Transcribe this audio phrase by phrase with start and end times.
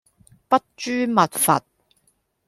[0.49, 1.63] 筆誅墨伐